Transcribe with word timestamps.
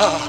Oh. 0.00 0.24